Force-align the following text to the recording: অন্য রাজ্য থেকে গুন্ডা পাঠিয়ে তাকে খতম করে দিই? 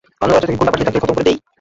অন্য 0.23 0.31
রাজ্য 0.35 0.45
থেকে 0.47 0.57
গুন্ডা 0.59 0.73
পাঠিয়ে 0.73 0.87
তাকে 0.87 1.01
খতম 1.03 1.15
করে 1.17 1.27
দিই? 1.27 1.37